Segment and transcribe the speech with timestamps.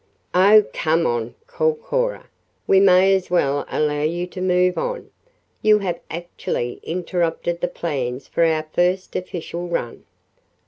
[0.33, 2.27] "Oh, come on," called Cora.
[2.65, 5.11] "We may as well allow you to move on.
[5.61, 10.03] You have actually interrupted the plans for our first official run.'